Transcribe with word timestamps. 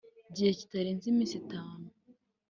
Gihe 0.35 0.51
kitarenze 0.59 1.05
iminsi 1.09 1.35
itanu 1.43 1.87